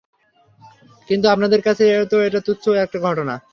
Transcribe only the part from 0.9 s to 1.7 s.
কিন্তু আপনাদের